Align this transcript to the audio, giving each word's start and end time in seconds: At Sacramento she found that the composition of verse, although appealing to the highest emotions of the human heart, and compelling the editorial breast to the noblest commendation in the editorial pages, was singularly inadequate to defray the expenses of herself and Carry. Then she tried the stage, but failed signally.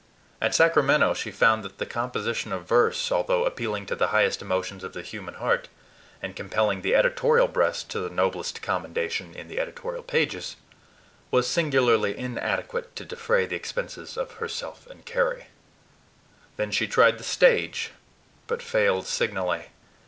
At 0.41 0.55
Sacramento 0.55 1.13
she 1.13 1.29
found 1.29 1.63
that 1.63 1.77
the 1.77 1.85
composition 1.85 2.51
of 2.51 2.67
verse, 2.67 3.11
although 3.11 3.45
appealing 3.45 3.85
to 3.85 3.95
the 3.95 4.07
highest 4.07 4.41
emotions 4.41 4.83
of 4.83 4.93
the 4.93 5.03
human 5.03 5.35
heart, 5.35 5.69
and 6.23 6.35
compelling 6.35 6.81
the 6.81 6.95
editorial 6.95 7.47
breast 7.47 7.91
to 7.91 7.99
the 7.99 8.09
noblest 8.09 8.63
commendation 8.63 9.35
in 9.35 9.47
the 9.47 9.59
editorial 9.59 10.01
pages, 10.01 10.55
was 11.29 11.47
singularly 11.47 12.17
inadequate 12.17 12.95
to 12.95 13.05
defray 13.05 13.45
the 13.45 13.55
expenses 13.55 14.17
of 14.17 14.31
herself 14.37 14.87
and 14.87 15.05
Carry. 15.05 15.49
Then 16.57 16.71
she 16.71 16.87
tried 16.87 17.19
the 17.19 17.23
stage, 17.23 17.91
but 18.47 18.63
failed 18.63 19.05
signally. 19.05 19.65